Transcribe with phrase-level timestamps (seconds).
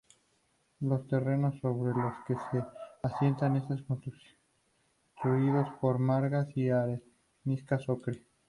[0.79, 2.65] Los terrenos sobre los que se
[3.03, 8.25] asienta están constituidos por margas y areniscas ocre.